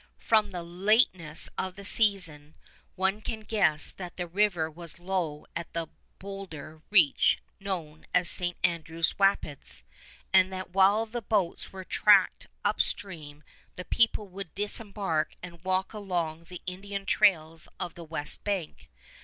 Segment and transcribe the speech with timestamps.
[0.17, 2.55] From the lateness of the season
[2.95, 8.57] one can guess that the river was low at the bowlder reach known as St.
[8.63, 9.83] Andrew's Rapids,
[10.33, 13.43] and that while the boats were tracked upstream
[13.75, 18.89] the people would disembark and walk along the Indian trails of the west bank.